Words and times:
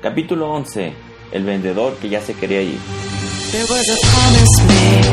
Capítulo 0.00 0.52
11. 0.52 0.92
El 1.32 1.42
vendedor 1.42 1.96
que 1.96 2.08
ya 2.08 2.20
se 2.20 2.32
quería 2.34 2.62
ir. 2.62 2.78
There 3.50 3.64
was 3.64 3.88
a 3.88 3.96
promise 4.06 4.62
made, 4.68 5.04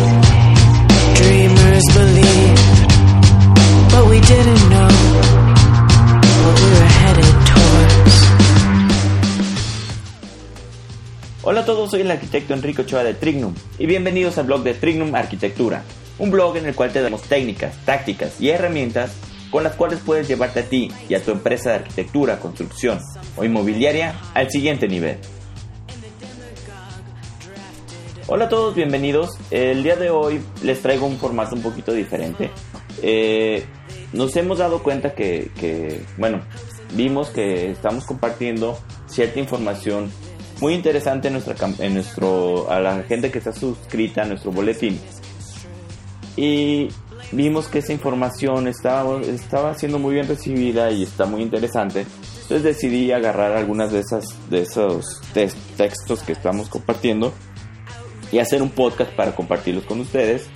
dreamers 1.16 1.84
believed, 1.96 2.62
but 3.90 4.06
we 4.08 4.20
didn't 4.22 4.70
know 4.70 4.88
what 6.46 6.60
we 6.62 6.70
were 6.70 6.86
headed 6.86 7.34
towards. 7.48 8.16
Hola 11.42 11.62
a 11.62 11.66
todos, 11.66 11.90
soy 11.90 12.02
el 12.02 12.12
arquitecto 12.12 12.54
Enrique 12.54 12.84
Ochoa 12.84 13.04
de 13.04 13.16
Trignum 13.16 13.56
y 13.80 13.88
bienvenidos 13.88 14.38
al 14.38 14.46
blog 14.46 14.62
de 14.62 14.76
Trignum 14.76 15.16
Arquitectura, 15.16 15.84
un 16.20 16.30
blog 16.30 16.58
en 16.58 16.68
el 16.68 16.76
cual 16.76 16.92
te 16.92 17.02
damos 17.02 17.24
técnicas, 17.24 17.76
tácticas 17.86 18.40
y 18.40 18.50
herramientas 18.50 19.14
con 19.56 19.64
las 19.64 19.78
cuales 19.78 20.00
puedes 20.06 20.28
llevarte 20.28 20.60
a 20.60 20.64
ti 20.64 20.92
y 21.08 21.14
a 21.14 21.24
tu 21.24 21.32
empresa 21.32 21.70
de 21.70 21.76
arquitectura, 21.76 22.42
construcción 22.42 23.00
o 23.38 23.46
inmobiliaria 23.46 24.14
al 24.34 24.52
siguiente 24.52 24.86
nivel. 24.86 25.18
Hola 28.28 28.46
a 28.46 28.50
todos, 28.50 28.76
bienvenidos. 28.76 29.30
El 29.52 29.82
día 29.82 29.96
de 29.96 30.10
hoy 30.10 30.42
les 30.62 30.82
traigo 30.82 31.06
un 31.06 31.18
formato 31.18 31.56
un 31.56 31.62
poquito 31.62 31.94
diferente. 31.94 32.52
Eh, 33.02 33.64
nos 34.12 34.36
hemos 34.36 34.58
dado 34.58 34.84
cuenta 34.84 35.14
que, 35.14 36.02
bueno, 36.18 36.42
vimos 36.92 37.30
que 37.30 37.72
estamos 37.72 38.04
compartiendo 38.04 38.78
cierta 39.08 39.40
información 39.40 40.12
muy 40.60 40.74
interesante 40.74 41.30
en 41.30 41.34
nuestra, 41.36 41.56
en 41.80 41.94
nuestro, 41.94 42.70
a 42.70 42.82
la 42.82 43.04
gente 43.04 43.32
que 43.32 43.38
está 43.38 43.54
suscrita 43.54 44.24
a 44.24 44.26
nuestro 44.26 44.52
boletín. 44.52 45.00
Y 46.36 46.90
vimos 47.32 47.68
que 47.68 47.80
esa 47.80 47.94
información 47.94 48.68
estaba, 48.68 49.22
estaba 49.22 49.74
siendo 49.76 50.00
muy 50.00 50.16
bien 50.16 50.28
recibida 50.28 50.92
y 50.92 51.04
está 51.04 51.26
muy 51.26 51.42
interesante. 51.42 52.06
Entonces 52.42 52.64
decidí 52.64 53.12
agarrar 53.12 53.54
algunas 53.54 53.92
de 53.92 54.00
esas 54.00 54.26
de 54.50 54.62
esos 54.62 55.22
textos 55.34 56.22
que 56.24 56.32
estamos 56.32 56.70
compartiendo 56.70 57.34
y 58.32 58.40
hacer 58.40 58.62
un 58.62 58.70
podcast 58.70 59.12
para 59.12 59.36
compartirlos 59.36 59.86
con 59.86 60.00
ustedes 60.00 60.48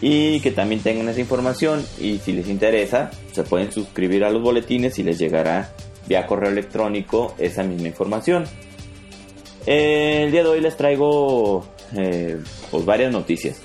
y 0.00 0.40
que 0.40 0.50
también 0.50 0.80
tengan 0.82 1.08
esa 1.08 1.20
información 1.20 1.84
y 1.98 2.18
si 2.18 2.32
les 2.32 2.48
interesa 2.48 3.10
se 3.32 3.42
pueden 3.42 3.72
suscribir 3.72 4.24
a 4.24 4.30
los 4.30 4.42
boletines 4.42 4.98
y 4.98 5.02
les 5.02 5.18
llegará 5.18 5.72
vía 6.06 6.26
correo 6.26 6.50
electrónico 6.50 7.34
esa 7.38 7.62
misma 7.62 7.88
información. 7.88 8.44
El 9.66 10.30
día 10.30 10.42
de 10.42 10.48
hoy 10.48 10.60
les 10.60 10.76
traigo 10.76 11.64
eh, 11.96 12.38
pues 12.70 12.84
varias 12.84 13.12
noticias. 13.12 13.60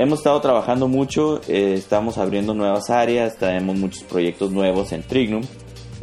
Hemos 0.00 0.20
estado 0.20 0.40
trabajando 0.40 0.86
mucho, 0.86 1.40
eh, 1.48 1.74
estamos 1.76 2.18
abriendo 2.18 2.54
nuevas 2.54 2.88
áreas, 2.88 3.36
traemos 3.36 3.76
muchos 3.76 4.04
proyectos 4.04 4.52
nuevos 4.52 4.92
en 4.92 5.02
Trignum 5.02 5.42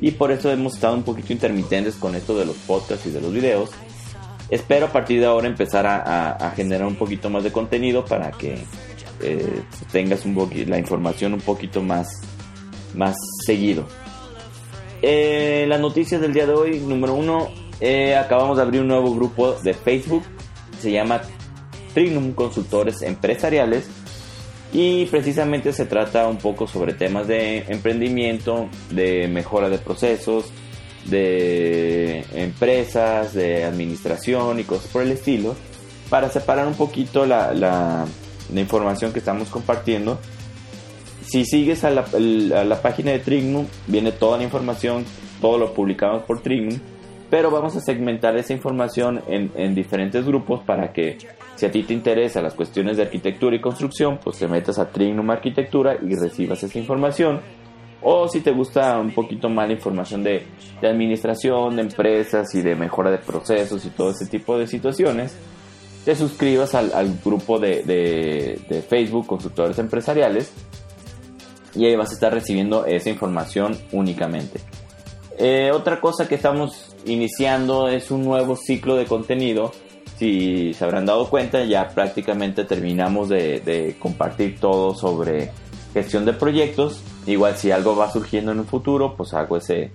y 0.01 0.11
por 0.11 0.33
eso 0.33 0.51
hemos 0.51 0.73
estado 0.73 0.95
un 0.95 1.03
poquito 1.03 1.31
intermitentes 1.31 1.95
con 1.95 2.13
esto 2.13 2.37
de 2.37 2.43
los 2.45 2.57
podcasts 2.57 3.05
y 3.05 3.11
de 3.11 3.21
los 3.21 3.31
videos. 3.31 3.69
Espero 4.49 4.87
a 4.87 4.91
partir 4.91 5.21
de 5.21 5.27
ahora 5.27 5.47
empezar 5.47 5.87
a, 5.87 6.01
a- 6.01 6.31
a 6.47 6.51
generar 6.51 6.85
un 6.87 6.95
poquito 6.95 7.29
más 7.29 7.45
de 7.45 7.53
contenido 7.53 8.03
para 8.03 8.31
que 8.31 8.57
eh, 9.21 9.61
tengas 9.93 10.25
un 10.25 10.35
la 10.67 10.77
información 10.77 11.33
un 11.33 11.39
poquito 11.39 11.81
más, 11.81 12.07
más 12.95 13.15
seguido. 13.45 13.85
Eh, 15.01 15.65
las 15.69 15.79
noticias 15.79 16.19
del 16.19 16.33
día 16.33 16.45
de 16.45 16.53
hoy, 16.53 16.79
número 16.81 17.13
uno, 17.13 17.47
eh, 17.79 18.17
acabamos 18.17 18.57
de 18.57 18.63
abrir 18.63 18.81
un 18.81 18.89
nuevo 18.89 19.15
grupo 19.15 19.53
de 19.53 19.73
Facebook, 19.73 20.23
se 20.81 20.91
llama 20.91 21.21
Trignum 21.95 22.33
Consultores 22.33 23.01
Empresariales 23.01 23.87
y 24.71 25.05
precisamente 25.07 25.73
se 25.73 25.85
trata 25.87 26.27
un 26.27 26.37
poco 26.37 26.67
sobre 26.67 26.93
temas 26.93 27.25
de 27.27 27.59
emprendimiento, 27.69 28.69
de 28.91 29.27
mejora 29.27 29.69
de 29.69 29.79
procesos, 29.79 30.51
de 31.05 32.25
empresas, 32.35 33.33
de 33.33 33.63
administración 33.63 34.59
y 34.59 34.63
cosas 34.63 34.87
por 34.91 35.01
el 35.03 35.11
estilo, 35.11 35.55
para 36.09 36.29
separar 36.29 36.67
un 36.67 36.73
poquito 36.75 37.25
la, 37.25 37.53
la- 37.53 38.05
la 38.53 38.59
información 38.61 39.11
que 39.11 39.19
estamos 39.19 39.49
compartiendo. 39.49 40.19
Si 41.25 41.45
sigues 41.45 41.83
a 41.83 41.89
la, 41.89 42.01
a 42.01 42.63
la 42.63 42.81
página 42.81 43.11
de 43.11 43.19
Trignum, 43.19 43.65
viene 43.87 44.11
toda 44.11 44.37
la 44.37 44.43
información, 44.43 45.03
todo 45.41 45.57
lo 45.57 45.73
publicamos 45.73 46.23
por 46.23 46.41
Trignum, 46.41 46.77
pero 47.29 47.49
vamos 47.49 47.75
a 47.75 47.81
segmentar 47.81 48.37
esa 48.37 48.53
información 48.53 49.21
en, 49.27 49.51
en 49.55 49.73
diferentes 49.73 50.23
grupos 50.25 50.61
para 50.63 50.93
que 50.93 51.17
si 51.55 51.65
a 51.65 51.71
ti 51.71 51.83
te 51.83 51.93
interesan 51.93 52.43
las 52.43 52.53
cuestiones 52.53 52.97
de 52.97 53.03
arquitectura 53.03 53.55
y 53.55 53.61
construcción, 53.61 54.19
pues 54.23 54.37
te 54.37 54.47
metas 54.47 54.77
a 54.77 54.89
Trignum 54.89 55.29
Arquitectura 55.29 55.97
y 56.01 56.15
recibas 56.15 56.61
esa 56.63 56.77
información. 56.77 57.39
O 58.01 58.27
si 58.27 58.41
te 58.41 58.51
gusta 58.51 58.99
un 58.99 59.11
poquito 59.11 59.49
más 59.49 59.67
la 59.67 59.73
información 59.73 60.21
de, 60.23 60.45
administración, 60.83 61.77
de 61.77 61.83
empresas 61.83 62.53
y 62.53 62.61
de 62.61 62.75
mejora 62.75 63.09
de 63.09 63.17
procesos 63.17 63.83
y 63.85 63.89
todo 63.89 64.11
ese 64.11 64.27
tipo 64.27 64.57
de 64.59 64.67
situaciones, 64.67 65.35
te 66.03 66.15
suscribas 66.15 66.75
al, 66.75 67.19
grupo 67.23 67.57
de, 67.57 67.83
de- 67.83 68.81
Facebook 68.83 69.25
Consultores 69.25 69.79
Empresariales 69.79 70.53
y 71.73 71.85
ahí 71.85 71.95
vas 71.95 72.11
a 72.11 72.13
estar 72.13 72.31
recibiendo 72.31 72.85
esa 72.85 73.09
información 73.09 73.75
únicamente. 73.91 74.59
Eh, 75.39 75.71
otra 75.73 75.99
cosa 75.99 76.27
que 76.27 76.35
estamos 76.35 76.95
iniciando 77.05 77.87
es 77.87 78.11
un 78.11 78.23
nuevo 78.23 78.55
ciclo 78.55 78.95
de 78.95 79.05
contenido. 79.05 79.71
Si 80.17 80.73
se 80.73 80.83
habrán 80.85 81.05
dado 81.05 81.29
cuenta, 81.29 81.63
ya 81.65 81.89
prácticamente 81.89 82.63
terminamos 82.63 83.29
de, 83.29 83.95
compartir 83.99 84.59
todo 84.59 84.93
sobre 84.95 85.51
gestión 85.93 86.25
de 86.25 86.33
proyectos. 86.33 87.03
Igual 87.25 87.55
si 87.55 87.71
algo 87.71 87.95
va 87.95 88.09
surgiendo 88.09 88.51
en 88.51 88.59
un 88.59 88.65
futuro, 88.65 89.15
pues 89.17 89.33
hago 89.33 89.57
ese, 89.57 89.91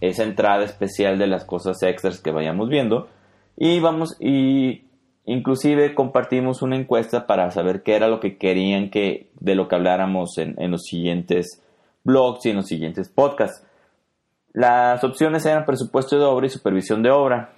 esa 0.00 0.22
entrada 0.22 0.64
especial 0.64 1.18
de 1.18 1.26
las 1.26 1.44
cosas 1.44 1.82
extras 1.82 2.20
que 2.20 2.30
vayamos 2.30 2.68
viendo. 2.68 3.08
Y 3.56 3.80
vamos, 3.80 4.16
y 4.18 4.84
inclusive 5.26 5.94
compartimos 5.94 6.62
una 6.62 6.76
encuesta 6.76 7.26
para 7.26 7.50
saber 7.50 7.82
qué 7.82 7.96
era 7.96 8.08
lo 8.08 8.20
que 8.20 8.38
querían 8.38 8.90
que, 8.90 9.30
de 9.40 9.54
lo 9.54 9.68
que 9.68 9.76
habláramos 9.76 10.38
en 10.38 10.70
los 10.70 10.84
siguientes 10.84 11.60
blogs 12.04 12.46
y 12.46 12.50
en 12.50 12.56
los 12.56 12.66
siguientes 12.66 13.08
podcasts. 13.08 13.66
Las 14.52 15.02
opciones 15.02 15.44
eran 15.46 15.64
presupuesto 15.64 16.16
de 16.16 16.24
obra 16.24 16.46
y 16.46 16.50
supervisión 16.50 17.02
de 17.02 17.10
obra. 17.10 17.50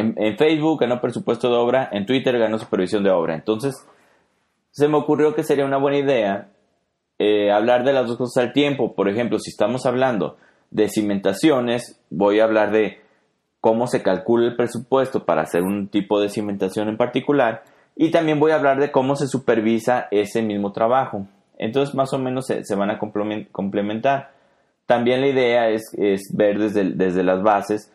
En, 0.00 0.14
en 0.16 0.36
Facebook 0.36 0.80
ganó 0.80 1.00
presupuesto 1.00 1.48
de 1.48 1.56
obra, 1.56 1.88
en 1.92 2.06
Twitter 2.06 2.38
ganó 2.38 2.58
supervisión 2.58 3.04
de 3.04 3.10
obra. 3.10 3.34
Entonces, 3.34 3.74
se 4.70 4.88
me 4.88 4.96
ocurrió 4.96 5.34
que 5.34 5.42
sería 5.44 5.64
una 5.64 5.78
buena 5.78 5.98
idea 5.98 6.48
eh, 7.18 7.52
hablar 7.52 7.84
de 7.84 7.92
las 7.92 8.06
dos 8.06 8.16
cosas 8.16 8.44
al 8.44 8.52
tiempo. 8.52 8.94
Por 8.94 9.08
ejemplo, 9.08 9.38
si 9.38 9.50
estamos 9.50 9.86
hablando 9.86 10.36
de 10.70 10.88
cimentaciones, 10.88 12.00
voy 12.10 12.40
a 12.40 12.44
hablar 12.44 12.70
de 12.72 13.00
cómo 13.60 13.86
se 13.86 14.02
calcula 14.02 14.46
el 14.46 14.56
presupuesto 14.56 15.24
para 15.24 15.42
hacer 15.42 15.62
un 15.62 15.88
tipo 15.88 16.20
de 16.20 16.28
cimentación 16.28 16.88
en 16.88 16.96
particular. 16.96 17.62
Y 17.96 18.10
también 18.10 18.40
voy 18.40 18.52
a 18.52 18.56
hablar 18.56 18.80
de 18.80 18.90
cómo 18.90 19.16
se 19.16 19.26
supervisa 19.26 20.08
ese 20.10 20.40
mismo 20.40 20.72
trabajo. 20.72 21.26
Entonces, 21.58 21.94
más 21.94 22.12
o 22.14 22.18
menos 22.18 22.46
se, 22.46 22.64
se 22.64 22.74
van 22.74 22.90
a 22.90 22.98
complemen- 22.98 23.48
complementar. 23.52 24.30
También 24.86 25.20
la 25.20 25.28
idea 25.28 25.68
es, 25.68 25.82
es 25.98 26.34
ver 26.34 26.58
desde, 26.58 26.84
desde 26.94 27.22
las 27.22 27.42
bases 27.42 27.92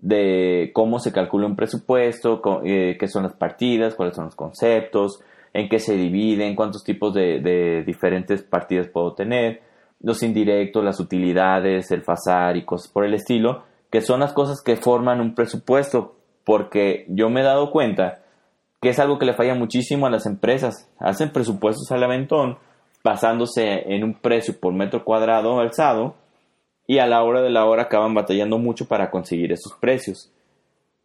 de 0.00 0.70
cómo 0.74 0.98
se 0.98 1.12
calcula 1.12 1.46
un 1.46 1.56
presupuesto, 1.56 2.40
eh, 2.64 2.96
qué 2.98 3.08
son 3.08 3.24
las 3.24 3.34
partidas, 3.34 3.94
cuáles 3.94 4.16
son 4.16 4.26
los 4.26 4.36
conceptos, 4.36 5.20
en 5.52 5.68
qué 5.68 5.78
se 5.78 5.96
dividen, 5.96 6.54
cuántos 6.54 6.84
tipos 6.84 7.14
de, 7.14 7.40
de 7.40 7.82
diferentes 7.84 8.42
partidas 8.42 8.88
puedo 8.88 9.14
tener, 9.14 9.62
los 10.00 10.22
indirectos, 10.22 10.84
las 10.84 11.00
utilidades, 11.00 11.90
el 11.90 12.02
FASAR 12.02 12.56
y 12.56 12.64
cosas 12.64 12.92
por 12.92 13.04
el 13.04 13.14
estilo, 13.14 13.64
que 13.90 14.00
son 14.00 14.20
las 14.20 14.32
cosas 14.32 14.62
que 14.62 14.76
forman 14.76 15.20
un 15.20 15.34
presupuesto, 15.34 16.16
porque 16.44 17.06
yo 17.08 17.30
me 17.30 17.40
he 17.40 17.44
dado 17.44 17.70
cuenta 17.70 18.22
que 18.80 18.90
es 18.90 18.98
algo 18.98 19.18
que 19.18 19.26
le 19.26 19.32
falla 19.32 19.54
muchísimo 19.54 20.06
a 20.06 20.10
las 20.10 20.26
empresas. 20.26 20.90
Hacen 20.98 21.32
presupuestos 21.32 21.90
al 21.90 22.04
aventón, 22.04 22.58
basándose 23.02 23.94
en 23.94 24.04
un 24.04 24.14
precio 24.14 24.54
por 24.60 24.74
metro 24.74 25.04
cuadrado 25.04 25.58
alzado, 25.58 26.14
y 26.86 26.98
a 26.98 27.06
la 27.06 27.22
hora 27.22 27.42
de 27.42 27.50
la 27.50 27.64
hora 27.66 27.84
acaban 27.84 28.14
batallando 28.14 28.58
mucho 28.58 28.86
para 28.86 29.10
conseguir 29.10 29.52
esos 29.52 29.74
precios. 29.74 30.32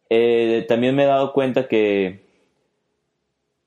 Eh, 0.10 0.66
también 0.68 0.96
me 0.96 1.04
he 1.04 1.08
dado 1.08 1.34
cuenta 1.34 1.68
que 1.68 2.22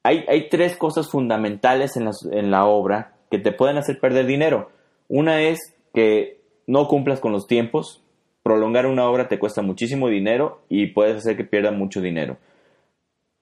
hay, 0.03 0.25
hay 0.29 0.49
tres 0.49 0.77
cosas 0.77 1.11
fundamentales 1.11 1.97
en, 1.97 2.09
en 2.33 2.51
la 2.51 2.67
obra 2.67 3.15
que 3.31 3.39
te 3.39 3.53
pueden 3.53 3.79
hacer 3.79 3.99
perder 3.99 4.27
dinero. 4.27 4.71
Una 5.09 5.41
es 5.41 5.59
que 5.93 6.41
no 6.67 6.87
cumplas 6.89 7.21
con 7.21 7.33
los 7.33 7.47
tiempos. 7.47 8.03
Prolongar 8.43 8.87
una 8.87 9.09
obra 9.09 9.29
te 9.29 9.39
cuesta 9.39 9.63
muchísimo 9.63 10.09
dinero 10.09 10.61
y 10.69 10.89
puedes 10.89 11.17
hacer 11.17 11.37
que 11.37 11.45
pierda 11.45 11.71
mucho 11.71 12.01
dinero. 12.01 12.37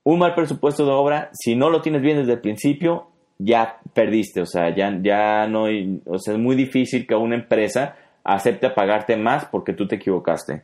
Un 0.05 0.21
mal 0.21 0.35
presupuesto 0.35 0.85
de 0.85 0.93
obra, 0.93 1.31
si 1.33 1.57
no 1.57 1.71
lo 1.71 1.83
tienes 1.83 2.03
bien 2.03 2.19
desde 2.19 2.35
el 2.35 2.41
principio, 2.41 3.09
ya 3.39 3.81
perdiste. 3.95 4.41
O 4.41 4.47
sea, 4.47 4.75
ya, 4.75 4.97
ya 5.03 5.47
no 5.49 5.67
hay, 5.67 6.01
o 6.07 6.19
sea, 6.19 6.35
es 6.35 6.41
muy 6.41 6.55
difícil 6.55 7.07
que 7.07 7.15
una 7.15 7.35
empresa 7.35 7.97
acepte 8.25 8.71
pagarte 8.71 9.17
más 9.17 9.45
porque 9.47 9.73
tú 9.73 9.87
te 9.87 9.97
equivocaste. 9.97 10.63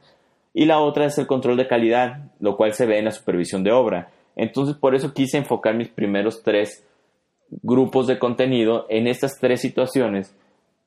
Y 0.54 0.64
la 0.64 0.80
otra 0.80 1.06
es 1.06 1.18
el 1.18 1.26
control 1.26 1.56
de 1.56 1.68
calidad, 1.68 2.30
lo 2.40 2.56
cual 2.56 2.72
se 2.72 2.86
ve 2.86 2.98
en 2.98 3.04
la 3.04 3.10
supervisión 3.10 3.62
de 3.62 3.72
obra. 3.72 4.10
Entonces, 4.36 4.76
por 4.76 4.94
eso 4.94 5.12
quise 5.12 5.38
enfocar 5.38 5.74
mis 5.74 5.88
primeros 5.88 6.42
tres 6.42 6.84
grupos 7.62 8.06
de 8.06 8.18
contenido 8.18 8.86
en 8.88 9.06
estas 9.06 9.38
tres 9.38 9.60
situaciones 9.60 10.34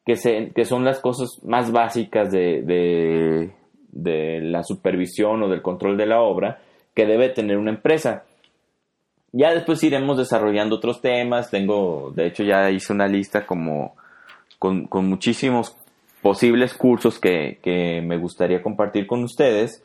que, 0.05 0.15
se, 0.15 0.51
que 0.53 0.65
son 0.65 0.83
las 0.83 0.99
cosas 0.99 1.43
más 1.43 1.71
básicas 1.71 2.31
de, 2.31 2.61
de, 2.61 3.51
de 3.91 4.41
la 4.41 4.63
supervisión 4.63 5.43
o 5.43 5.49
del 5.49 5.61
control 5.61 5.97
de 5.97 6.05
la 6.05 6.21
obra 6.21 6.59
que 6.93 7.05
debe 7.05 7.29
tener 7.29 7.57
una 7.57 7.71
empresa. 7.71 8.23
Ya 9.31 9.53
después 9.53 9.83
iremos 9.83 10.17
desarrollando 10.17 10.75
otros 10.75 11.01
temas. 11.01 11.49
Tengo, 11.49 12.11
de 12.15 12.27
hecho, 12.27 12.43
ya 12.43 12.69
hice 12.69 12.93
una 12.93 13.07
lista 13.07 13.45
como 13.45 13.95
con, 14.59 14.87
muchísimos 14.91 15.75
posibles 16.21 16.73
cursos 16.73 17.19
que, 17.19 17.59
que, 17.61 18.01
me 18.01 18.17
gustaría 18.17 18.61
compartir 18.61 19.07
con 19.07 19.23
ustedes. 19.23 19.83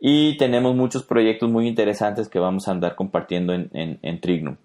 Y 0.00 0.36
tenemos 0.36 0.74
muchos 0.74 1.04
proyectos 1.04 1.50
muy 1.50 1.68
interesantes 1.68 2.28
que 2.28 2.38
vamos 2.38 2.66
a 2.66 2.72
andar 2.72 2.96
compartiendo 2.96 3.52
en, 3.52 3.70
en, 3.72 4.20
Trignum. 4.20 4.56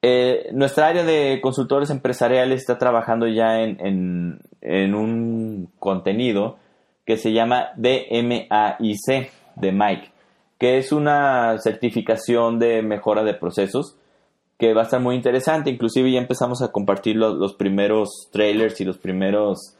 Eh, 0.00 0.50
nuestra 0.52 0.86
área 0.86 1.02
de 1.02 1.40
consultores 1.42 1.90
empresariales 1.90 2.60
está 2.60 2.78
trabajando 2.78 3.26
ya 3.26 3.60
en, 3.62 4.38
en 4.60 4.94
un 4.94 5.68
contenido 5.80 6.58
que 7.04 7.16
se 7.16 7.32
llama 7.32 7.70
DMAIC 7.76 9.32
de 9.56 9.72
Mike 9.72 10.12
que 10.58 10.78
es 10.78 10.92
una 10.92 11.56
certificación 11.58 12.58
de 12.58 12.82
mejora 12.82 13.22
de 13.22 13.34
procesos 13.34 13.96
que 14.58 14.74
va 14.74 14.82
a 14.82 14.84
estar 14.84 15.00
muy 15.00 15.14
interesante. 15.14 15.70
Inclusive 15.70 16.10
ya 16.10 16.18
empezamos 16.18 16.62
a 16.62 16.72
compartir 16.72 17.16
los, 17.16 17.54
primeros 17.54 18.28
trailers 18.32 18.80
y 18.80 18.84
los 18.84 18.98
primeros 18.98 19.76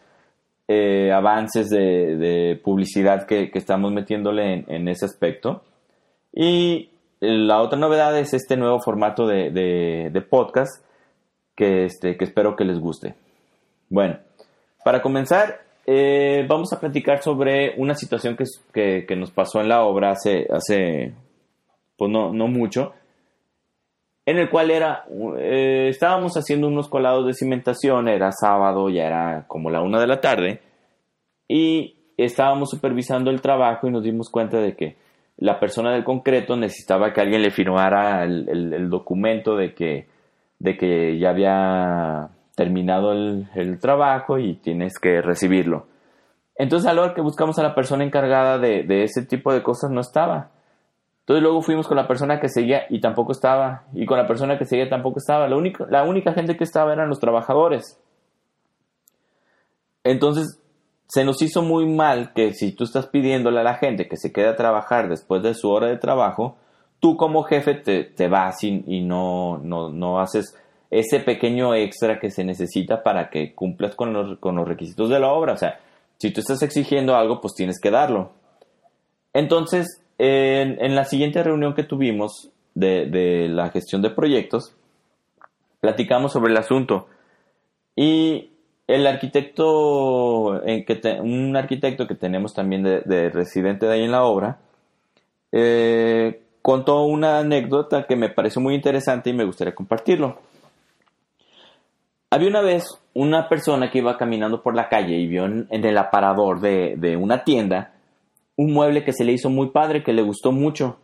eh, 0.68 1.10
avances 1.10 1.70
de, 1.70 2.60
publicidad 2.62 3.26
que, 3.26 3.50
estamos 3.54 3.90
metiéndole 3.90 4.64
en, 4.68 4.88
ese 4.88 5.06
aspecto. 5.06 5.62
Y 6.32 6.90
la 7.20 7.62
otra 7.62 7.78
novedad 7.78 8.16
es 8.18 8.34
este 8.34 8.56
nuevo 8.56 8.78
formato 8.80 9.26
de, 9.26 10.26
podcast 10.28 10.84
que, 11.56 11.86
este, 11.86 12.16
que 12.18 12.24
espero 12.24 12.54
que 12.54 12.64
les 12.64 12.78
guste. 12.78 13.14
Bueno, 13.88 14.18
para 14.84 15.00
comenzar, 15.00 15.62
eh, 15.86 16.44
vamos 16.46 16.70
a 16.74 16.80
platicar 16.80 17.22
sobre 17.22 17.74
una 17.78 17.94
situación 17.94 18.36
que, 18.36 19.06
que, 19.06 19.16
nos 19.16 19.30
pasó 19.30 19.62
en 19.62 19.68
la 19.70 19.82
obra 19.84 20.10
hace, 20.10 20.46
hace 20.50 21.14
pues 21.96 22.10
no, 22.10 22.32
no 22.34 22.46
mucho, 22.46 22.92
en 24.28 24.36
el 24.36 24.50
cual 24.50 24.70
era, 24.70 25.04
eh, 25.38 25.86
estábamos 25.88 26.34
haciendo 26.34 26.68
unos 26.68 26.86
colados 26.90 27.26
de 27.26 27.32
cimentación, 27.32 28.08
era 28.08 28.30
sábado, 28.30 28.90
ya 28.90 29.06
era 29.06 29.44
como 29.46 29.70
la 29.70 29.80
una 29.80 29.98
de 29.98 30.06
la 30.06 30.20
tarde, 30.20 30.60
y 31.48 31.96
estábamos 32.18 32.68
supervisando 32.68 33.30
el 33.30 33.40
trabajo 33.40 33.88
y 33.88 33.90
nos 33.90 34.04
dimos 34.04 34.28
cuenta 34.28 34.58
de 34.58 34.76
que 34.76 34.96
la 35.38 35.58
persona 35.58 35.92
del 35.92 36.04
concreto 36.04 36.58
necesitaba 36.58 37.14
que 37.14 37.22
alguien 37.22 37.40
le 37.40 37.50
firmara 37.50 38.22
el, 38.24 38.90
documento 38.90 39.56
de 39.56 39.72
que, 39.72 40.08
de 40.58 40.76
que 40.76 41.18
ya 41.18 41.30
había 41.30 42.28
terminado 42.54 43.12
el, 43.12 43.78
trabajo 43.80 44.38
y 44.38 44.56
tienes 44.56 44.98
que 44.98 45.22
recibirlo. 45.22 45.86
Entonces 46.54 46.86
a 46.86 46.92
la 46.92 47.00
hora 47.00 47.14
que 47.14 47.22
buscamos 47.22 47.58
a 47.58 47.62
la 47.62 47.74
persona 47.74 48.04
encargada 48.04 48.58
de, 48.58 49.04
ese 49.04 49.24
tipo 49.24 49.54
de 49.54 49.62
cosas 49.62 49.90
no 49.90 50.02
estaba. 50.02 50.50
Entonces 51.28 51.42
luego 51.42 51.60
fuimos 51.60 51.86
con 51.86 51.98
la 51.98 52.08
persona 52.08 52.40
que 52.40 52.48
seguía 52.48 52.86
y 52.88 53.02
tampoco 53.02 53.32
estaba. 53.32 53.84
Y 53.92 54.06
con 54.06 54.16
la 54.16 54.26
persona 54.26 54.56
que 54.58 54.64
seguía 54.64 54.88
tampoco 54.88 55.18
estaba. 55.18 55.46
La 55.46 55.56
única, 55.56 55.84
la 55.90 56.04
única 56.04 56.32
gente 56.32 56.56
que 56.56 56.64
estaba 56.64 56.90
eran 56.90 57.10
los 57.10 57.20
trabajadores. 57.20 58.00
Entonces 60.04 60.58
se 61.06 61.24
nos 61.26 61.42
hizo 61.42 61.60
muy 61.60 61.84
mal 61.84 62.32
que 62.32 62.54
si 62.54 62.72
tú 62.72 62.84
estás 62.84 63.08
pidiéndole 63.08 63.60
a 63.60 63.62
la 63.62 63.74
gente 63.74 64.08
que 64.08 64.16
se 64.16 64.32
quede 64.32 64.48
a 64.48 64.56
trabajar 64.56 65.10
después 65.10 65.42
de 65.42 65.52
su 65.52 65.68
hora 65.68 65.88
de 65.88 65.98
trabajo, 65.98 66.56
tú 66.98 67.18
como 67.18 67.42
jefe 67.42 67.74
te, 67.74 68.28
vas 68.28 68.64
y, 68.64 68.82
y 68.86 69.02
no, 69.02 69.58
no, 69.58 69.90
no 69.90 70.20
haces 70.20 70.56
ese 70.90 71.20
pequeño 71.20 71.74
extra 71.74 72.20
que 72.20 72.30
se 72.30 72.42
necesita 72.42 73.02
para 73.02 73.28
que 73.28 73.54
cumplas 73.54 73.94
con 73.94 74.14
los, 74.14 74.38
con 74.38 74.56
los 74.56 74.66
requisitos 74.66 75.10
de 75.10 75.20
la 75.20 75.30
obra. 75.30 75.52
O 75.52 75.58
sea, 75.58 75.78
si 76.16 76.30
tú 76.30 76.40
estás 76.40 76.62
exigiendo 76.62 77.14
algo, 77.14 77.42
pues 77.42 77.52
tienes 77.52 77.78
que 77.78 77.90
darlo. 77.90 78.30
Entonces, 79.34 80.00
en, 80.18 80.94
la 80.94 81.04
siguiente 81.04 81.42
reunión 81.42 81.74
que 81.74 81.84
tuvimos 81.84 82.50
de, 82.74 83.48
la 83.48 83.70
gestión 83.70 84.02
de 84.02 84.10
proyectos, 84.10 84.74
platicamos 85.80 86.32
sobre 86.32 86.52
el 86.52 86.58
asunto. 86.58 87.06
Y 87.96 88.50
el 88.86 89.06
arquitecto, 89.06 90.60
un 91.22 91.56
arquitecto 91.56 92.06
que 92.06 92.14
tenemos 92.14 92.54
también 92.54 92.82
de, 92.82 93.30
residente 93.30 93.86
de 93.86 93.92
ahí 93.92 94.04
en 94.04 94.12
la 94.12 94.24
obra, 94.24 94.58
eh, 95.52 96.42
contó 96.62 97.04
una 97.04 97.38
anécdota 97.38 98.06
que 98.06 98.16
me 98.16 98.28
pareció 98.28 98.60
muy 98.60 98.74
interesante 98.74 99.30
y 99.30 99.32
me 99.32 99.44
gustaría 99.44 99.74
compartirlo. 99.74 100.38
Había 102.30 102.48
una 102.48 102.60
vez 102.60 102.84
una 103.14 103.48
persona 103.48 103.90
que 103.90 103.98
iba 103.98 104.18
caminando 104.18 104.62
por 104.62 104.74
la 104.74 104.88
calle 104.88 105.16
y 105.16 105.26
vio 105.26 105.46
en, 105.46 105.66
el 105.70 105.96
aparador 105.96 106.60
de, 106.60 107.16
una 107.16 107.42
tienda 107.42 107.94
un 108.58 108.72
mueble 108.72 109.04
que 109.04 109.12
se 109.12 109.24
le 109.24 109.32
hizo 109.32 109.48
muy 109.48 109.70
padre, 109.70 110.02
que 110.02 110.12
le 110.12 110.22
gustó 110.22 110.50
mucho. 110.50 110.98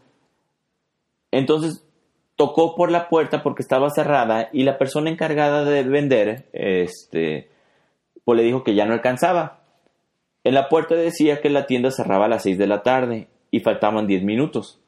Entonces 1.31 1.87
tocó 2.35 2.75
por 2.75 2.91
la 2.91 3.09
puerta 3.09 3.45
porque 3.45 3.63
estaba 3.63 3.91
cerrada 3.91 4.49
y 4.53 4.65
la 4.65 4.77
persona 4.77 5.09
encargada 5.09 5.65
de 5.65 5.85
vender, 5.85 6.49
este, 6.53 7.49
pues 8.25 8.37
le 8.37 8.43
dijo 8.43 8.65
que 8.65 8.75
ya 8.75 8.87
no 8.87 8.93
alcanzaba. 8.93 9.61
En 10.43 10.53
la 10.55 10.69
puerta 10.69 10.97
decía 10.97 11.41
que 11.41 11.49
la 11.49 11.67
tienda 11.67 11.93
cerraba 11.93 12.25
a 12.25 12.29
las 12.29 12.43
6 12.43 12.59
de 12.59 12.67
la 12.67 12.83
tarde 12.83 13.29
y 13.53 13.61
faltaban 13.61 14.09
10 14.09 14.25
minutos. 14.25 14.81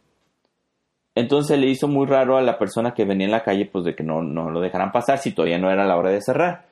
Entonces 1.14 1.60
le 1.60 1.68
hizo 1.68 1.86
muy 1.86 2.06
raro 2.06 2.36
a 2.36 2.42
la 2.42 2.58
persona 2.58 2.94
que 2.94 3.04
venía 3.04 3.26
en 3.26 3.32
la 3.32 3.44
calle, 3.44 3.66
pues 3.66 3.84
de 3.84 3.94
que 3.94 4.02
no, 4.02 4.22
no 4.22 4.50
lo 4.50 4.60
dejaran 4.60 4.90
pasar 4.90 5.18
si 5.18 5.32
todavía 5.32 5.58
no 5.58 5.70
era 5.70 5.86
la 5.86 5.96
hora 5.96 6.10
de 6.10 6.20
cerrar. 6.20 6.66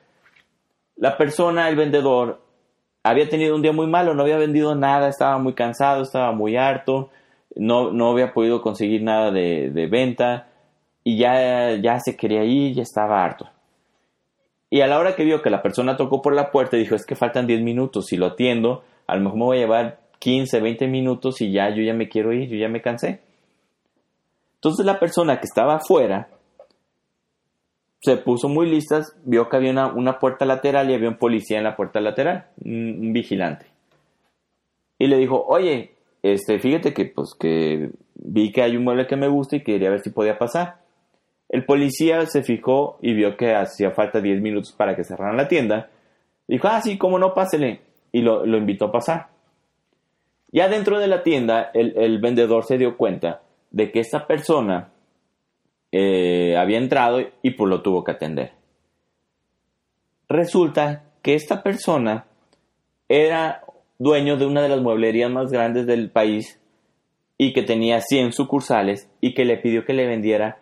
La 0.97 1.17
persona, 1.17 1.69
el 1.69 1.77
vendedor, 1.77 2.44
había 3.05 3.29
tenido 3.29 3.55
un 3.55 3.61
día 3.61 3.71
muy 3.71 3.85
malo, 3.85 4.15
no 4.15 4.23
había 4.23 4.37
vendido 4.37 4.73
nada, 4.73 5.09
estaba 5.09 5.37
muy 5.37 5.53
cansado, 5.53 6.01
estaba 6.01 6.31
muy 6.31 6.57
harto, 6.57 7.11
no, 7.55 7.91
no 7.91 8.09
había 8.09 8.33
podido 8.33 8.63
conseguir 8.63 9.03
nada 9.03 9.29
de, 9.29 9.69
de 9.69 9.85
venta 9.85 10.47
y 11.03 11.19
ya, 11.19 11.75
ya 11.75 11.99
se 11.99 12.17
quería 12.17 12.43
ir, 12.43 12.73
ya 12.73 12.81
estaba 12.81 13.23
harto. 13.23 13.47
Y 14.71 14.81
a 14.81 14.87
la 14.87 14.97
hora 14.97 15.15
que 15.15 15.23
vio 15.23 15.43
que 15.43 15.51
la 15.51 15.61
persona 15.61 15.97
tocó 15.97 16.23
por 16.23 16.33
la 16.33 16.49
puerta, 16.49 16.77
dijo, 16.77 16.95
es 16.95 17.05
que 17.05 17.15
faltan 17.15 17.45
10 17.45 17.61
minutos, 17.61 18.07
si 18.07 18.17
lo 18.17 18.25
atiendo, 18.25 18.83
a 19.05 19.15
lo 19.15 19.21
mejor 19.21 19.37
me 19.37 19.45
voy 19.45 19.57
a 19.57 19.61
llevar 19.61 19.99
15, 20.17 20.59
20 20.59 20.87
minutos 20.87 21.41
y 21.41 21.51
ya 21.51 21.69
yo 21.69 21.83
ya 21.83 21.93
me 21.93 22.09
quiero 22.09 22.33
ir, 22.33 22.49
yo 22.49 22.57
ya 22.57 22.69
me 22.69 22.81
cansé. 22.81 23.19
Entonces 24.55 24.83
la 24.83 24.97
persona 24.97 25.37
que 25.37 25.45
estaba 25.45 25.75
afuera 25.75 26.27
se 28.05 28.17
puso 28.17 28.47
muy 28.47 28.69
listas, 28.69 29.15
vio 29.23 29.49
que 29.49 29.57
había 29.57 29.71
una, 29.71 30.19
puerta 30.19 30.45
lateral 30.45 30.89
y 30.89 30.93
había 30.93 31.09
un 31.09 31.17
policía 31.17 31.57
en 31.57 31.63
la 31.63 31.75
puerta 31.75 31.99
lateral, 31.99 32.45
un, 32.63 33.11
vigilante. 33.11 33.65
Y 34.99 35.07
le 35.07 35.17
dijo, 35.17 35.43
oye, 35.47 35.95
este, 36.21 36.59
fíjate 36.59 36.93
que 36.93 37.05
pues 37.05 37.33
que 37.37 37.89
vi 38.13 38.51
que 38.51 38.61
hay 38.61 38.77
un 38.77 38.83
mueble 38.83 39.07
que 39.07 39.15
me 39.15 39.27
gusta 39.27 39.55
y 39.55 39.63
quería 39.63 39.89
ver 39.89 40.01
si 40.01 40.11
podía 40.11 40.37
pasar. 40.37 40.77
El 41.49 41.65
policía 41.65 42.25
se 42.27 42.43
fijó 42.43 42.97
y 43.01 43.13
vio 43.13 43.35
que 43.35 43.53
hacía 43.53 43.91
falta 43.91 44.21
10 44.21 44.41
minutos 44.41 44.71
para 44.71 44.95
que 44.95 45.03
cerraran 45.03 45.37
la 45.37 45.47
tienda. 45.47 45.89
Dijo, 46.47 46.67
ah, 46.67 46.81
sí, 46.81 46.97
cómo 46.97 47.19
no, 47.19 47.33
pásele. 47.33 47.81
Y 48.11 48.21
lo, 48.21 48.45
invitó 48.45 48.85
a 48.85 48.91
pasar. 48.91 49.27
Ya 50.51 50.69
dentro 50.69 50.99
de 50.99 51.07
la 51.07 51.23
tienda, 51.23 51.71
el 51.73 52.19
vendedor 52.19 52.63
se 52.63 52.77
dio 52.77 52.95
cuenta 52.95 53.41
de 53.71 53.91
que 53.91 53.99
esa 53.99 54.25
persona 54.25 54.91
eh, 55.97 56.34
había 56.57 56.77
entrado 56.77 57.19
y 57.41 57.51
pues 57.51 57.69
lo 57.69 57.81
tuvo 57.81 58.03
que 58.03 58.11
atender. 58.11 58.53
Resulta 60.27 61.03
que 61.21 61.35
esta 61.35 61.61
persona 61.63 62.25
era 63.07 63.63
dueño 63.99 64.37
de 64.37 64.45
una 64.45 64.61
de 64.61 64.69
las 64.69 64.81
mueblerías 64.81 65.31
más 65.31 65.51
grandes 65.51 65.85
del 65.85 66.09
país 66.09 66.59
y 67.37 67.53
que 67.53 67.63
tenía 67.63 68.01
100 68.01 68.33
sucursales 68.33 69.09
y 69.21 69.33
que 69.33 69.45
le 69.45 69.57
pidió 69.57 69.85
que 69.85 69.93
le 69.93 70.07
vendiera 70.07 70.59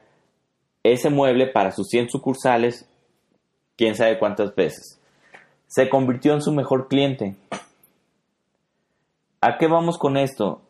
ese 0.83 1.09
mueble 1.09 1.47
para 1.47 1.71
sus 1.71 1.87
100 1.87 2.09
sucursales 2.09 2.89
quién 3.77 3.95
sabe 3.95 4.19
cuántas 4.19 4.53
veces. 4.55 4.99
Se 5.67 5.89
convirtió 5.89 6.33
en 6.33 6.41
su 6.41 6.51
mejor 6.51 6.87
cliente. 6.87 7.35
¿A 9.41 9.57
qué 9.57 9.67
vamos 9.67 9.97
con 9.97 10.17
esto? 10.17 10.61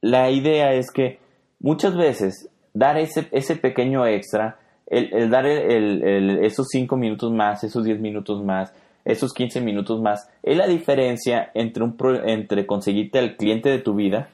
La 0.00 0.30
idea 0.30 0.72
es 0.74 0.90
que 0.90 1.18
muchas 1.58 1.96
veces 1.96 2.48
dar 2.74 2.98
ese, 2.98 3.28
ese 3.32 3.56
pequeño 3.56 4.06
extra, 4.06 4.58
el, 4.86 5.30
dar 5.30 5.46
esos 5.46 6.66
5 6.70 6.96
minutos 6.96 7.32
más, 7.32 7.64
esos 7.64 7.84
10 7.84 8.00
minutos 8.00 8.42
más, 8.42 8.72
esos 9.04 9.32
15 9.32 9.60
minutos 9.60 10.00
más, 10.00 10.28
es 10.42 10.56
la 10.56 10.66
diferencia 10.66 11.50
entre, 11.54 11.84
un 11.84 11.96
entre 12.24 12.66
conseguirte 12.66 13.18
al 13.18 13.36
cliente 13.36 13.68
de 13.70 13.78
tu 13.78 13.94
vida 13.94 14.28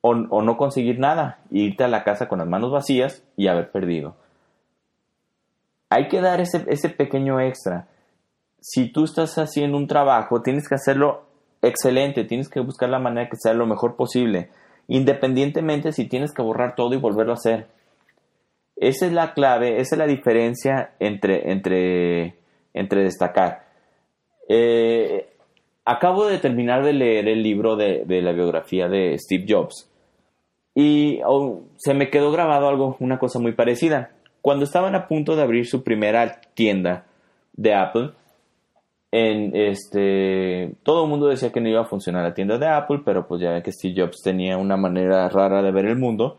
o, 0.00 0.14
no 0.14 0.56
conseguir 0.56 0.98
nada, 0.98 1.38
irte 1.50 1.84
a 1.84 1.88
la 1.88 2.04
casa 2.04 2.26
con 2.26 2.38
las 2.38 2.48
manos 2.48 2.70
vacías 2.70 3.22
y 3.36 3.48
haber 3.48 3.70
perdido. 3.70 4.16
Hay 5.90 6.08
que 6.08 6.20
dar 6.20 6.40
ese, 6.40 6.64
ese 6.68 6.88
pequeño 6.88 7.40
extra. 7.40 7.86
Si 8.60 8.90
tú 8.90 9.04
estás 9.04 9.36
haciendo 9.36 9.76
un 9.76 9.88
trabajo, 9.88 10.40
tienes 10.40 10.68
que 10.68 10.76
hacerlo 10.76 11.24
excelente, 11.60 12.24
tienes 12.24 12.48
que 12.48 12.60
buscar 12.60 12.88
la 12.88 12.98
manera 12.98 13.28
que 13.28 13.36
sea 13.36 13.52
lo 13.52 13.66
mejor 13.66 13.96
posible 13.96 14.50
independientemente 14.90 15.92
si 15.92 16.06
tienes 16.06 16.32
que 16.34 16.42
borrar 16.42 16.74
todo 16.74 16.94
y 16.94 16.98
volverlo 16.98 17.32
a 17.32 17.36
hacer. 17.36 17.68
Esa 18.76 19.06
es 19.06 19.12
la 19.12 19.34
clave, 19.34 19.80
esa 19.80 19.94
es 19.94 19.98
la 19.98 20.06
diferencia 20.06 20.94
entre, 20.98 21.52
entre, 21.52 22.34
entre 22.74 23.04
destacar. 23.04 23.66
Eh, 24.48 25.28
acabo 25.84 26.26
de 26.26 26.38
terminar 26.38 26.84
de 26.84 26.92
leer 26.92 27.28
el 27.28 27.42
libro 27.42 27.76
de, 27.76 28.02
de 28.04 28.20
la 28.20 28.32
biografía 28.32 28.88
de 28.88 29.16
Steve 29.16 29.46
Jobs 29.48 29.88
y 30.74 31.20
oh, 31.24 31.62
se 31.76 31.94
me 31.94 32.10
quedó 32.10 32.32
grabado 32.32 32.68
algo, 32.68 32.96
una 32.98 33.18
cosa 33.18 33.38
muy 33.38 33.52
parecida. 33.52 34.10
Cuando 34.42 34.64
estaban 34.64 34.96
a 34.96 35.06
punto 35.06 35.36
de 35.36 35.42
abrir 35.42 35.66
su 35.66 35.84
primera 35.84 36.40
tienda 36.54 37.06
de 37.52 37.74
Apple, 37.74 38.10
en 39.12 39.56
este 39.56 40.76
todo 40.82 41.04
el 41.04 41.10
mundo 41.10 41.26
decía 41.26 41.50
que 41.50 41.60
no 41.60 41.68
iba 41.68 41.80
a 41.80 41.86
funcionar 41.86 42.22
la 42.22 42.34
tienda 42.34 42.58
de 42.58 42.68
Apple, 42.68 43.02
pero 43.04 43.26
pues 43.26 43.40
ya 43.40 43.60
que 43.62 43.72
Steve 43.72 44.02
Jobs 44.02 44.22
tenía 44.22 44.56
una 44.56 44.76
manera 44.76 45.28
rara 45.28 45.62
de 45.62 45.72
ver 45.72 45.86
el 45.86 45.98
mundo 45.98 46.38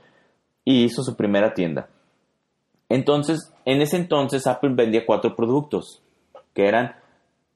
y 0.64 0.84
hizo 0.84 1.04
su 1.04 1.16
primera 1.16 1.54
tienda. 1.54 1.90
Entonces, 2.90 3.54
en 3.66 3.82
ese 3.82 3.98
entonces 3.98 4.48
Apple 4.48 4.72
vendía 4.74 5.06
cuatro 5.06 5.36
productos, 5.36 6.02
que 6.54 6.68
eran 6.68 6.96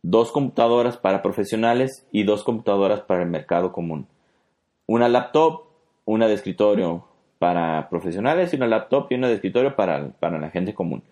dos 0.02 0.32
computadoras 0.32 0.98
para 0.98 1.22
profesionales 1.22 2.08
y 2.12 2.24
dos 2.24 2.44
computadoras 2.44 3.02
para 3.02 3.24
el 3.24 3.30
mercado 3.30 3.72
común. 3.72 4.08
Una 4.86 5.10
laptop, 5.10 5.64
una 6.06 6.28
de 6.28 6.36
escritorio 6.36 7.06
para 7.40 7.90
profesionales 7.90 8.54
y 8.54 8.56
una 8.56 8.68
laptop 8.68 9.08
y 9.10 9.16
una 9.16 9.28
de 9.28 9.36
escritorio 9.36 9.76
para, 9.76 10.10
para 10.20 10.40
la 10.40 10.52
gente 10.52 10.74
común. 10.74 11.04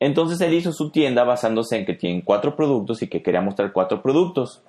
Entonces 0.00 0.40
él 0.40 0.54
hizo 0.54 0.72
su 0.72 0.90
tienda 0.90 1.24
basándose 1.24 1.76
en 1.76 1.86
que 1.86 1.94
tienen 1.94 2.22
cuatro 2.22 2.56
productos 2.56 3.02
y 3.02 3.08
que 3.08 3.22
quería 3.22 3.40
mostrar 3.40 3.72
cuatro 3.72 4.02
productos. 4.02 4.62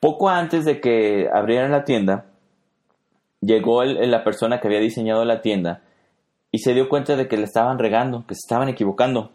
Poco 0.00 0.28
antes 0.28 0.64
de 0.64 0.80
que 0.80 1.28
abrieran 1.32 1.70
la 1.70 1.84
tienda, 1.84 2.26
llegó 3.40 3.84
la 3.84 4.24
persona 4.24 4.60
que 4.60 4.68
había 4.68 4.80
diseñado 4.80 5.24
la 5.24 5.40
tienda 5.40 5.82
y 6.50 6.58
se 6.58 6.74
dio 6.74 6.88
cuenta 6.88 7.16
de 7.16 7.28
que 7.28 7.36
le 7.36 7.44
estaban 7.44 7.78
regando, 7.78 8.24
que 8.26 8.34
se 8.34 8.40
estaban 8.44 8.68
equivocando. 8.68 9.32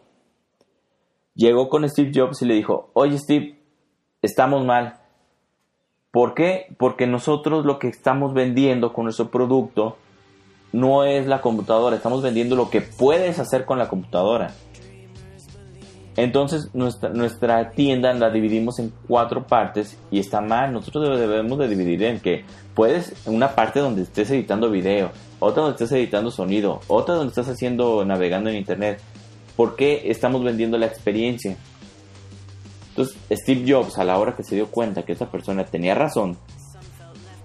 Llegó 1.36 1.69
con 1.69 1.88
Steve 1.88 2.12
Jobs 2.13 2.41
y 2.41 2.46
le 2.46 2.55
dijo, 2.55 2.89
oye 2.93 3.17
Steve, 3.17 3.60
estamos 4.22 4.65
mal. 4.65 5.00
¿Por 6.12 6.34
qué? 6.34 6.67
Porque 6.77 7.07
nosotros 7.07 7.65
lo 7.65 7.79
que 7.79 7.88
estamos 7.88 8.34
vendiendo 8.34 8.93
con 8.93 9.05
nuestro 9.05 9.29
producto 9.29 9.98
no 10.72 11.03
es 11.03 11.27
la 11.27 11.41
computadora, 11.41 11.96
estamos 11.96 12.22
vendiendo 12.22 12.55
lo 12.55 12.69
que 12.69 12.81
puedes 12.81 13.39
hacer 13.39 13.65
con 13.65 13.77
la 13.77 13.88
computadora. 13.88 14.53
Entonces 16.18 16.72
nuestra, 16.74 17.10
nuestra 17.10 17.70
tienda 17.70 18.12
la 18.14 18.32
dividimos 18.32 18.80
en 18.80 18.92
cuatro 19.08 19.46
partes 19.46 19.98
y 20.10 20.20
está 20.20 20.42
mal. 20.42 20.74
Nosotros 20.74 21.20
debemos 21.20 21.60
de 21.60 21.68
dividir 21.68 22.04
en 22.04 22.20
que 22.20 22.44
puedes 22.74 23.14
una 23.26 23.54
parte 23.54 23.80
donde 23.80 24.02
estés 24.02 24.32
editando 24.32 24.72
video, 24.72 25.12
otra 25.40 25.62
donde 25.62 25.76
estés 25.76 25.92
editando 25.92 26.32
sonido, 26.32 26.82
otra 26.88 27.14
donde 27.14 27.30
estás 27.30 27.48
haciendo 27.48 28.04
navegando 28.04 28.50
en 28.50 28.58
internet. 28.58 29.00
¿Por 29.56 29.76
qué 29.76 30.04
estamos 30.06 30.44
vendiendo 30.44 30.78
la 30.80 30.88
experiencia? 30.88 31.56
Entonces 32.90 33.16
Steve 33.32 33.72
Jobs 33.72 34.00
a 34.00 34.04
la 34.04 34.18
hora 34.18 34.36
que 34.36 34.44
se 34.44 34.56
dio 34.56 34.72
cuenta 34.72 35.04
que 35.04 35.12
esa 35.12 35.30
persona 35.30 35.66
tenía 35.66 35.94
razón, 35.94 36.36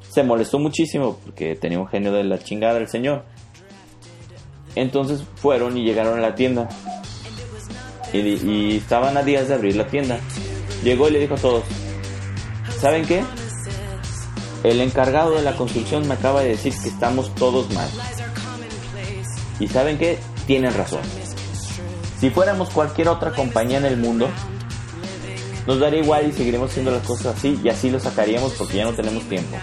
se 0.09 0.23
molestó 0.23 0.59
muchísimo 0.59 1.19
porque 1.23 1.57
tenía 1.57 1.79
un 1.79 1.89
genio 1.89 2.13
de 2.13 2.25
la 2.25 2.39
chingada 2.39 2.79
el 2.79 2.89
señor. 2.89 3.25
Entonces 4.75 5.23
fueron 5.35 5.77
y 5.77 5.85
llegaron 5.85 6.19
a 6.19 6.23
la 6.23 6.35
tienda 6.35 6.71
y, 8.19 8.77
estaban 8.77 9.17
a 9.17 9.23
días 9.23 9.49
de 9.49 9.55
abrir 9.55 9.77
la 9.77 9.87
tienda. 9.87 10.19
Llegó 10.85 11.09
y 11.09 11.13
le 11.13 11.21
dijo 11.21 11.35
a 11.35 11.39
todos, 11.39 11.65
¿saben 12.81 13.07
qué? 13.07 13.25
El 14.65 14.81
encargado 14.81 15.35
de 15.35 15.43
la 15.43 15.57
construcción 15.57 16.07
me 16.07 16.15
acaba 16.15 16.43
de 16.43 16.51
decir 16.51 16.73
que 16.83 16.89
estamos 16.89 17.35
todos 17.35 17.73
mal. 17.73 17.89
Y 19.59 19.69
saben 19.69 19.99
qué? 19.99 20.19
Tienen 20.47 20.75
razón. 20.75 21.01
Si 22.21 22.31
fuéramos 22.31 22.71
cualquier 22.71 23.09
otra 23.09 23.33
compañía 23.33 23.79
en 23.79 23.87
el 23.87 23.97
mundo, 23.97 24.29
nos 25.67 25.79
daría 25.81 26.01
igual 26.01 26.29
y 26.29 26.33
seguiremos 26.33 26.71
haciendo 26.71 26.91
las 26.91 27.07
cosas 27.07 27.37
así 27.37 27.59
y 27.63 27.69
así 27.69 27.91
lo 27.91 28.01
sacaríamos 28.01 28.53
porque 28.53 28.77
ya 28.77 28.85
no 28.85 28.93
tenemos 28.93 29.29
tiempo. 29.29 29.57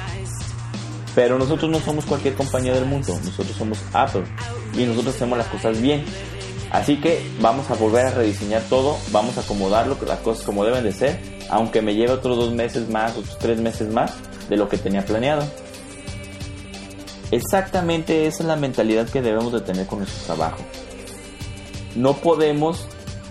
Pero 1.15 1.37
nosotros 1.37 1.69
no 1.69 1.79
somos 1.79 2.05
cualquier 2.05 2.35
compañía 2.35 2.73
del 2.73 2.85
mundo, 2.85 3.17
nosotros 3.23 3.55
somos 3.57 3.79
Apple 3.93 4.23
y 4.73 4.83
nosotros 4.83 5.15
hacemos 5.15 5.37
las 5.37 5.47
cosas 5.47 5.81
bien 5.81 6.05
Así 6.71 6.97
que 7.01 7.19
vamos 7.41 7.69
a 7.71 7.75
volver 7.75 8.05
a 8.05 8.11
rediseñar 8.11 8.61
todo, 8.69 8.97
vamos 9.11 9.37
a 9.37 9.41
acomodarlo, 9.41 9.97
las 10.05 10.19
cosas 10.19 10.45
como 10.45 10.63
deben 10.63 10.83
de 10.83 10.91
ser, 10.91 11.19
aunque 11.49 11.81
me 11.81 11.95
lleve 11.95 12.11
otros 12.11 12.37
dos 12.37 12.53
meses 12.53 12.89
más, 12.89 13.17
otros 13.17 13.37
tres 13.39 13.59
meses 13.59 13.91
más 13.91 14.13
de 14.49 14.57
lo 14.57 14.69
que 14.69 14.77
tenía 14.77 15.03
planeado. 15.03 15.43
Exactamente 17.31 18.27
esa 18.27 18.43
es 18.43 18.47
la 18.47 18.55
mentalidad 18.55 19.09
que 19.09 19.21
debemos 19.21 19.51
de 19.51 19.61
tener 19.61 19.87
con 19.87 19.99
nuestro 19.99 20.25
trabajo. 20.25 20.63
No 21.95 22.13
podemos 22.17 22.85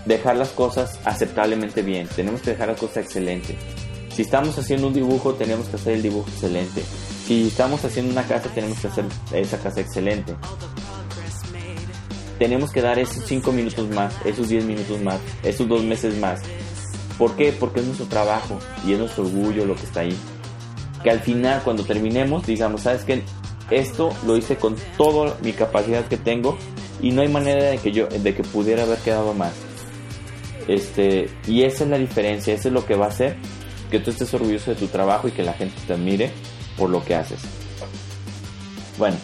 dejar 0.05 0.35
las 0.35 0.49
cosas 0.49 0.99
aceptablemente 1.05 1.81
bien, 1.81 2.07
tenemos 2.07 2.41
que 2.41 2.51
dejar 2.51 2.69
las 2.69 2.79
cosas 2.79 2.97
excelentes. 2.97 3.55
Si 4.13 4.23
estamos 4.23 4.57
haciendo 4.57 4.87
un 4.87 4.93
dibujo, 4.93 5.35
tenemos 5.35 5.67
que 5.69 5.77
hacer 5.77 5.93
el 5.93 6.01
dibujo 6.01 6.27
excelente. 6.29 6.83
Si 7.25 7.47
estamos 7.47 7.85
haciendo 7.85 8.11
una 8.11 8.23
casa, 8.23 8.49
tenemos 8.49 8.79
que 8.79 8.87
hacer 8.87 9.05
esa 9.31 9.57
casa 9.59 9.79
excelente 9.79 10.35
tenemos 12.39 12.71
que 12.71 12.81
dar 12.81 12.97
esos 12.97 13.23
5 13.25 13.51
minutos 13.51 13.87
más, 13.89 14.15
esos 14.25 14.49
10 14.49 14.65
minutos 14.65 14.99
más, 15.01 15.19
esos 15.43 15.67
2 15.67 15.83
meses 15.83 16.17
más. 16.17 16.41
¿Por 17.17 17.35
qué? 17.35 17.51
Porque 17.51 17.81
es 17.81 17.85
nuestro 17.85 18.07
trabajo 18.07 18.57
y 18.87 18.93
es 18.93 18.99
nuestro 18.99 19.25
orgullo 19.25 19.65
lo 19.65 19.75
que 19.75 19.83
está 19.83 19.99
ahí. 19.99 20.17
Que 21.03 21.11
al 21.11 21.19
final, 21.19 21.61
cuando 21.63 21.83
terminemos, 21.83 22.47
digamos, 22.47 22.81
¿sabes 22.81 23.03
qué? 23.03 23.23
Esto 23.69 24.09
lo 24.25 24.37
hice 24.37 24.55
con 24.55 24.75
toda 24.97 25.37
mi 25.43 25.51
capacidad 25.51 26.07
que 26.07 26.17
tengo 26.17 26.57
y 27.01 27.11
no 27.11 27.21
hay 27.21 27.27
manera 27.27 27.65
de 27.65 27.77
que 27.77 27.91
yo, 27.91 28.07
de 28.07 28.33
que 28.33 28.43
pudiera 28.43 28.83
haber 28.83 28.97
quedado 28.99 29.33
más. 29.33 29.53
Este, 30.67 31.29
y 31.45 31.63
esa 31.63 31.83
es 31.83 31.89
la 31.89 31.97
diferencia, 31.97 32.53
eso 32.53 32.69
es 32.69 32.73
lo 32.73 32.85
que 32.85 32.95
va 32.95 33.05
a 33.05 33.09
hacer 33.09 33.37
que 33.89 33.99
tú 33.99 34.11
estés 34.11 34.33
orgulloso 34.33 34.71
de 34.71 34.77
tu 34.77 34.87
trabajo 34.87 35.27
y 35.27 35.31
que 35.31 35.43
la 35.43 35.53
gente 35.53 35.75
te 35.85 35.93
admire 35.93 36.31
por 36.77 36.89
lo 36.89 37.03
que 37.03 37.15
haces. 37.15 37.39
Bueno, 38.97 39.17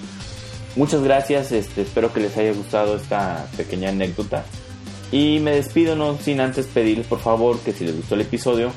Muchas 0.75 1.01
gracias, 1.03 1.53
este, 1.53 1.83
espero 1.83 2.11
que 2.11 2.19
les 2.19 2.35
haya 2.37 2.51
gustado 2.51 2.97
esta 2.97 3.47
pequeña 3.55 3.89
anécdota. 3.89 4.43
Y 5.09 5.39
me 5.39 5.51
despido 5.51 5.95
no 5.95 6.17
sin 6.17 6.41
antes 6.41 6.67
pedirles 6.67 7.07
por 7.07 7.19
favor 7.19 7.59
que 7.59 7.71
si 7.71 7.85
les 7.85 7.95
gustó 7.95 8.15
el 8.15 8.21
episodio, 8.21 8.71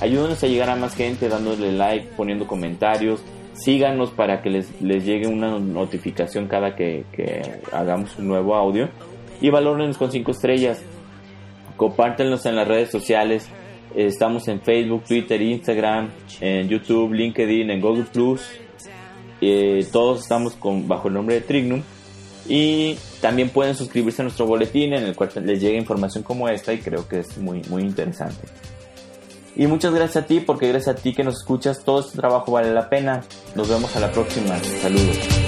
ayúdenos 0.00 0.42
a 0.42 0.46
llegar 0.46 0.70
a 0.70 0.76
más 0.76 0.94
gente 0.94 1.28
dándole 1.28 1.72
like, 1.72 2.08
poniendo 2.16 2.46
comentarios, 2.46 3.22
síganos 3.52 4.10
para 4.10 4.40
que 4.40 4.48
les, 4.48 4.80
les 4.80 5.04
llegue 5.04 5.26
una 5.26 5.58
notificación 5.58 6.48
cada 6.48 6.74
que, 6.74 7.04
hagamos 7.70 8.18
un 8.18 8.28
nuevo 8.28 8.54
audio 8.54 8.88
y 9.40 9.50
valórenos 9.50 9.98
con 9.98 10.10
5 10.10 10.30
estrellas. 10.30 10.82
Compártenos 11.76 12.46
en 12.46 12.56
las 12.56 12.66
redes 12.66 12.90
sociales. 12.90 13.48
Estamos 13.94 14.48
en 14.48 14.62
Facebook, 14.62 15.04
Twitter, 15.04 15.42
Instagram, 15.42 16.10
en 16.40 16.68
YouTube, 16.68 17.12
LinkedIn, 17.12 17.70
en 17.70 17.80
Google 17.80 18.04
Plus, 18.04 18.48
eh, 19.42 19.86
todos 19.90 20.22
estamos 20.22 20.56
bajo 20.86 21.08
el 21.08 21.14
nombre 21.14 21.34
de 21.34 21.40
Trignum. 21.42 21.82
Y 22.48 22.96
también 23.20 23.50
pueden 23.50 23.74
suscribirse 23.74 24.22
a 24.22 24.24
nuestro 24.24 24.46
boletín 24.46 24.94
en 24.94 25.04
el 25.04 25.14
cual 25.14 25.30
les 25.44 25.60
llega 25.60 25.78
información 25.78 26.24
como 26.24 26.48
esta 26.48 26.72
y 26.72 26.78
creo 26.78 27.06
que 27.06 27.20
es 27.20 27.38
muy, 27.38 27.62
muy 27.68 27.82
interesante. 27.82 28.48
Y 29.54 29.66
muchas 29.66 29.92
gracias 29.92 30.24
a 30.24 30.26
ti 30.26 30.40
porque 30.40 30.68
gracias 30.68 30.96
a 30.96 30.98
ti 30.98 31.12
que 31.12 31.24
nos 31.24 31.36
escuchas 31.38 31.84
todo 31.84 32.00
este 32.00 32.16
trabajo 32.16 32.52
vale 32.52 32.72
la 32.72 32.88
pena. 32.88 33.22
Nos 33.54 33.68
vemos 33.68 33.94
a 33.96 34.00
la 34.00 34.10
próxima. 34.10 34.58
Saludos. 34.80 35.41